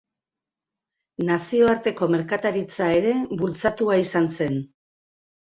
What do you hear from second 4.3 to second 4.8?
zen.